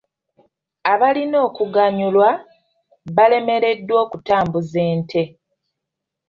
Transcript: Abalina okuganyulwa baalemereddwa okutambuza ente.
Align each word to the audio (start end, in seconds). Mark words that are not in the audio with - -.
Abalina 0.91 1.37
okuganyulwa 1.47 2.29
baalemereddwa 3.15 3.95
okutambuza 4.05 4.77
ente. 4.91 5.21